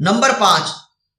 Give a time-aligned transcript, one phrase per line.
[0.00, 0.68] Number پانچ،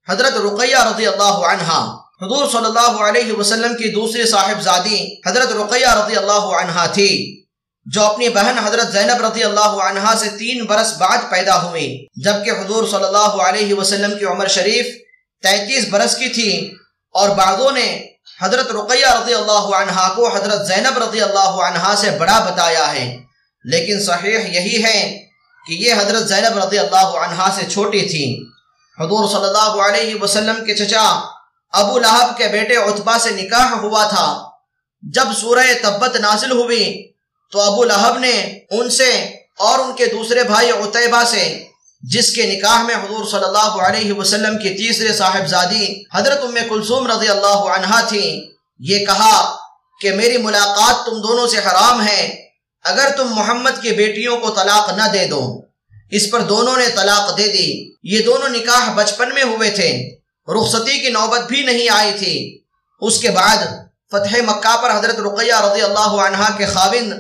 [0.08, 1.74] حضرت رقیہ رضی اللہ عنہ
[2.22, 7.10] حضور صلی اللہ علیہ وسلم کی دوسری صاحبزادی حضرت رقیہ رضی اللہ عنہ تھی،
[7.86, 11.88] جو اپنی بہن حضرت زینب رضی اللہ عنہ سے تین برس بعد پیدا ہوئی۔
[12.24, 14.86] جبکہ حضور صلی اللہ علیہ وسلم کی عمر شریف
[15.44, 16.52] تینتیس برس کی تھی،
[17.16, 17.88] اور بعضوں نے
[18.42, 23.10] حضرت رقیہ رضی اللہ عنہ کو حضرت زینب رضی اللہ عنہ سے بڑا بتایا ہے۔
[23.66, 25.00] لیکن صحیح یہی ہے
[25.66, 28.26] کہ یہ حضرت زینب رضی اللہ عنہ سے چھوٹی تھی۔
[29.02, 31.22] حضور صلی اللہ علیہ وسلم کے چچا
[31.72, 34.44] ابو لہب کے بیٹے عطبہ سے نکاح ہوا تھا۔
[35.02, 37.12] جب سورہ تبت نازل ہوئی
[37.52, 41.64] تو ابو لہب نے ان سے اور ان کے دوسرے بھائی عطیبہ سے،
[42.02, 47.12] جس کے نکاح میں حضور صلی اللہ علیہ وسلم کی تیسرے صاحبزادی حضرت ام کلثوم
[47.12, 49.58] رضی اللہ عنہ تھی، یہ کہا
[50.02, 52.50] کہ میری ملاقات تم دونوں سے حرام ہے،
[52.84, 55.62] اگر تم محمد کی بیٹیوں کو طلاق نہ دے دو۔
[56.12, 60.10] اس پر دونوں نے طلاق دے دی۔ یہ دونوں نکاح بچپن میں ہوئے تھے
[60.48, 62.62] رخصتی کی نوبت بھی نہیں آئی تھی۔
[63.02, 63.58] اس کے بعد
[64.12, 67.14] فتح مکہ پر حضرت رقیہ رضی اللہ عنہ کے خاوند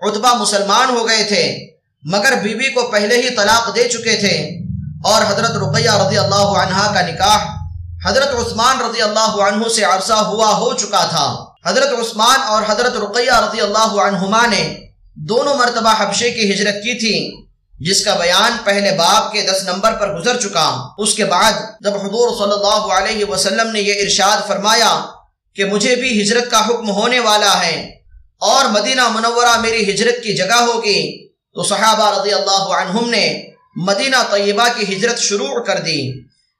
[0.00, 1.68] عطبہ مسلمان ہو گئے تھے،
[2.02, 4.58] مگر بی بی کو پہلے ہی طلاق دے چکے تھے۔
[5.04, 7.58] اور حضرت رقیہ رضی اللہ عنہ کا نکاح
[8.04, 12.96] حضرت عثمان رضی اللہ عنہ سے عرصہ ہوا ہو چکا تھا۔ حضرت عثمان اور حضرت
[12.96, 14.78] رقیہ رضی اللہ عنہما نے
[15.14, 17.47] دونوں مرتبہ حبشے کی ہجرت کی تھی۔
[17.80, 21.94] جس کا بیان پہلے باب کے دس نمبر پر گزر چکا اس کے بعد جب
[21.94, 25.04] حضور صلی اللہ علیہ وسلم نے یہ ارشاد فرمایا
[25.54, 27.76] کہ مجھے بھی ہجرت کا حکم ہونے والا ہے
[28.40, 33.44] اور مدینہ منورہ میری ہجرت کی جگہ ہوگی، تو صحابہ رضی اللہ عنہم نے
[33.76, 36.00] مدینہ طیبہ کی ہجرت شروع کر دی۔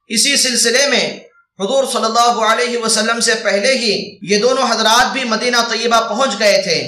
[0.08, 1.19] اسی سلسلے میں
[1.60, 6.38] حضور صلی اللہ علیہ وسلم سے پہلے ہی یہ دونوں حضرات بھی مدینہ طیبہ پہنچ
[6.38, 6.80] گئے تھے۔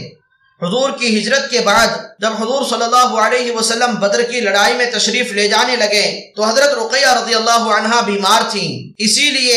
[0.62, 1.89] حضور کی ہجرت کے بعد
[2.21, 6.45] جب حضور صلی اللہ علیہ وسلم بدر کی لڑائی میں تشریف لے جانے لگے تو
[6.45, 9.57] حضرت رقیہ رضی اللہ عنہ بیمار تھیں۔ اسی لیے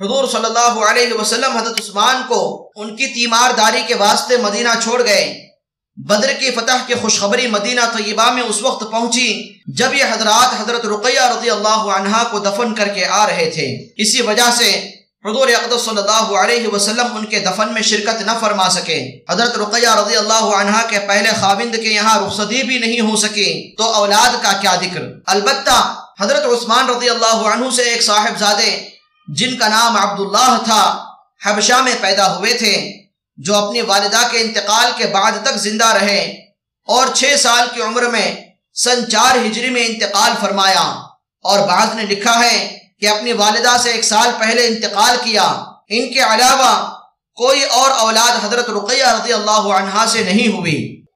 [0.00, 4.68] حضور صلی اللہ علیہ وسلم حضرت عثمان کو ان کی تیمار داری کے واسطے مدینہ
[4.82, 5.44] چھوڑ گئے۔
[5.96, 10.86] بدر کی فتح کی خوشخبری مدینہ طیبہ میں اس وقت پہنچی جب یہ حضرات حضرت
[10.86, 13.66] رقیہ رضی اللہ عنہ کو دفن کر کے آ رہے تھے۔
[13.96, 14.97] اسی وجہ سے
[15.28, 19.58] حضور اقدس صلی اللہ علیہ وسلم ان کے دفن میں شرکت نہ فرما سکے۔ حضرت
[19.58, 23.84] رقیہ رضی اللہ عنہ کے پہلے خاوند کے یہاں رخصتی بھی نہیں ہو سکی۔ تو
[23.84, 28.88] اولاد کا کیا ذکر؟ البتہ حضرت عثمان رضی اللہ عنہ سے ایک صاحب زادے
[29.28, 31.04] جن کا نام عبداللہ تھا،
[31.46, 32.92] حبشہ میں پیدا ہوئے تھے،
[33.36, 36.22] جو اپنی والدہ کے انتقال کے بعد تک زندہ رہے
[36.86, 38.34] اور چھ سال کی عمر میں
[38.74, 41.02] سن چار ہجری میں انتقال فرمایا۔
[41.42, 45.42] اور بعض نے لکھا ہے کہ اپنی والدہ سے ایک سال پہلے انتقال کیا،
[45.88, 46.90] ان کے علاوہ
[47.34, 50.97] کوئی اور اولاد حضرت رقیہ رضی اللہ عنہ سے نہیں ہوئی۔